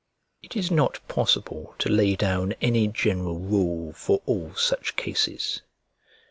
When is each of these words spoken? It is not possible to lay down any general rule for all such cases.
It 0.41 0.55
is 0.55 0.71
not 0.71 0.99
possible 1.07 1.75
to 1.77 1.87
lay 1.87 2.15
down 2.15 2.55
any 2.59 2.87
general 2.87 3.37
rule 3.37 3.93
for 3.93 4.23
all 4.25 4.55
such 4.55 4.95
cases. 4.95 5.61